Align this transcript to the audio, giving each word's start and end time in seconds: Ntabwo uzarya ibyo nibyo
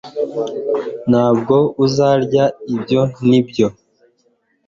Ntabwo 1.09 1.55
uzarya 1.85 2.43
ibyo 2.75 3.01
nibyo 3.27 3.67